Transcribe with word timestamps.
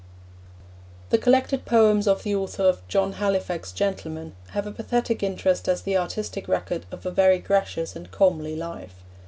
The 1.11 1.19
collected 1.19 1.63
poems 1.63 2.07
of 2.07 2.23
the 2.23 2.33
author 2.33 2.63
of 2.63 2.81
John 2.87 3.13
Halifax, 3.13 3.71
Gentleman, 3.71 4.33
have 4.47 4.65
a 4.65 4.71
pathetic 4.71 5.21
interest 5.21 5.67
as 5.67 5.83
the 5.83 5.95
artistic 5.95 6.47
record 6.47 6.87
of 6.89 7.05
a 7.05 7.11
very 7.11 7.37
gracious 7.37 7.95
and 7.95 8.09
comely 8.09 8.55
life. 8.55 8.95